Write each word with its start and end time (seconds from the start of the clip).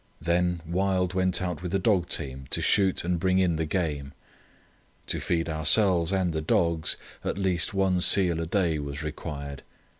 Then 0.19 0.61
Wild 0.65 1.13
went 1.13 1.43
out 1.43 1.61
with 1.61 1.75
a 1.75 1.77
dog 1.77 2.09
team 2.09 2.47
to 2.49 2.59
shoot 2.59 3.03
and 3.03 3.19
bring 3.19 3.37
in 3.37 3.57
the 3.57 3.67
game. 3.67 4.13
To 5.05 5.19
feed 5.19 5.47
ourselves 5.47 6.11
and 6.11 6.33
the 6.33 6.41
dogs, 6.41 6.97
at 7.23 7.37
least 7.37 7.75
one 7.75 8.01
seal 8.01 8.41
a 8.41 8.47
day 8.47 8.79
was 8.79 9.03
required. 9.03 9.61